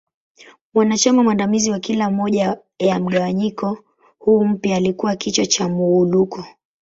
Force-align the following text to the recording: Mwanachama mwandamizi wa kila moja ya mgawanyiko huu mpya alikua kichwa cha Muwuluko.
Mwanachama 0.73 1.23
mwandamizi 1.23 1.71
wa 1.71 1.79
kila 1.79 2.11
moja 2.11 2.57
ya 2.79 2.99
mgawanyiko 2.99 3.77
huu 4.19 4.45
mpya 4.45 4.77
alikua 4.77 5.15
kichwa 5.15 5.45
cha 5.45 5.69
Muwuluko. 5.69 6.45